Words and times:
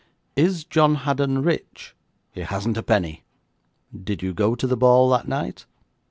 'Is 0.35 0.63
John 0.63 0.95
Haddon 1.05 1.43
rich?' 1.43 1.95
'He 2.31 2.41
hasn't 2.41 2.75
a 2.75 2.81
penny.' 2.81 3.23
'Did 3.95 4.23
you 4.23 4.33
go 4.33 4.55
to 4.55 4.65
the 4.65 4.75
ball 4.75 5.07
that 5.11 5.27
night?' 5.27 5.67